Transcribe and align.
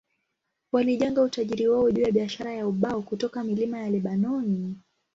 Walijenga 0.71 1.21
utajiri 1.21 1.67
wao 1.67 1.91
juu 1.91 2.01
ya 2.03 2.11
biashara 2.11 2.53
ya 2.53 2.67
ubao 2.67 3.01
kutoka 3.01 3.43
milima 3.43 3.79
ya 3.79 3.89
Lebanoni. 3.89 4.77